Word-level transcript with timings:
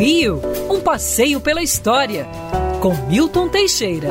Rio, 0.00 0.40
um 0.70 0.80
passeio 0.80 1.42
pela 1.42 1.62
história, 1.62 2.26
com 2.80 2.94
Milton 3.06 3.50
Teixeira. 3.50 4.08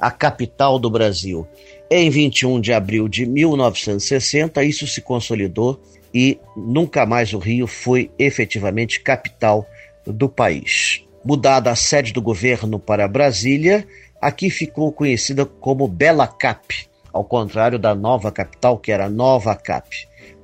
a 0.00 0.10
capital 0.10 0.78
do 0.78 0.90
Brasil. 0.90 1.46
Em 1.90 2.10
21 2.10 2.60
de 2.60 2.72
abril 2.72 3.08
de 3.08 3.24
1960, 3.24 4.62
isso 4.64 4.86
se 4.86 5.00
consolidou 5.00 5.80
e 6.12 6.38
nunca 6.56 7.06
mais 7.06 7.32
o 7.32 7.38
Rio 7.38 7.66
foi 7.66 8.10
efetivamente 8.18 9.00
capital 9.00 9.66
do 10.04 10.28
país. 10.28 11.04
Mudada 11.24 11.70
a 11.70 11.76
sede 11.76 12.12
do 12.12 12.22
governo 12.22 12.78
para 12.78 13.06
Brasília, 13.06 13.86
aqui 14.20 14.50
ficou 14.50 14.92
conhecida 14.92 15.46
como 15.46 15.86
Bela 15.86 16.26
Cap 16.26 16.87
ao 17.18 17.24
contrário 17.24 17.80
da 17.80 17.96
nova 17.96 18.30
capital, 18.30 18.78
que 18.78 18.92
era 18.92 19.08
Nova 19.08 19.56
Cap. 19.56 19.88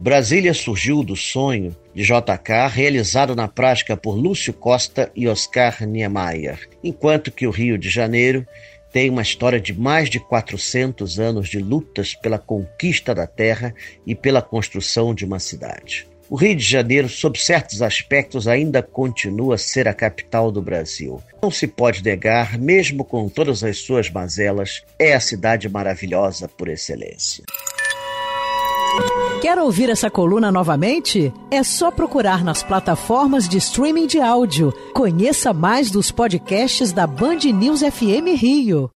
Brasília 0.00 0.52
surgiu 0.52 1.04
do 1.04 1.14
sonho 1.14 1.74
de 1.94 2.02
JK, 2.02 2.68
realizado 2.68 3.36
na 3.36 3.46
prática 3.46 3.96
por 3.96 4.16
Lúcio 4.16 4.52
Costa 4.52 5.08
e 5.14 5.28
Oscar 5.28 5.86
Niemeyer, 5.86 6.68
enquanto 6.82 7.30
que 7.30 7.46
o 7.46 7.52
Rio 7.52 7.78
de 7.78 7.88
Janeiro 7.88 8.44
tem 8.92 9.08
uma 9.08 9.22
história 9.22 9.60
de 9.60 9.72
mais 9.72 10.10
de 10.10 10.18
400 10.18 11.20
anos 11.20 11.48
de 11.48 11.60
lutas 11.60 12.12
pela 12.14 12.40
conquista 12.40 13.14
da 13.14 13.26
terra 13.26 13.72
e 14.04 14.16
pela 14.16 14.42
construção 14.42 15.14
de 15.14 15.24
uma 15.24 15.38
cidade. 15.38 16.08
O 16.30 16.36
Rio 16.36 16.56
de 16.56 16.64
Janeiro, 16.64 17.08
sob 17.08 17.38
certos 17.38 17.82
aspectos, 17.82 18.48
ainda 18.48 18.82
continua 18.82 19.56
a 19.56 19.58
ser 19.58 19.86
a 19.86 19.94
capital 19.94 20.50
do 20.50 20.62
Brasil. 20.62 21.22
Não 21.42 21.50
se 21.50 21.66
pode 21.66 22.02
negar, 22.02 22.58
mesmo 22.58 23.04
com 23.04 23.28
todas 23.28 23.62
as 23.62 23.78
suas 23.78 24.10
mazelas, 24.10 24.82
é 24.98 25.14
a 25.14 25.20
cidade 25.20 25.68
maravilhosa 25.68 26.48
por 26.48 26.68
excelência. 26.68 27.44
Quer 29.42 29.58
ouvir 29.58 29.90
essa 29.90 30.08
coluna 30.08 30.50
novamente? 30.50 31.32
É 31.50 31.62
só 31.62 31.90
procurar 31.90 32.42
nas 32.42 32.62
plataformas 32.62 33.48
de 33.48 33.58
streaming 33.58 34.06
de 34.06 34.20
áudio. 34.20 34.72
Conheça 34.94 35.52
mais 35.52 35.90
dos 35.90 36.10
podcasts 36.10 36.92
da 36.92 37.06
Band 37.06 37.40
News 37.52 37.80
FM 37.80 38.40
Rio. 38.40 38.90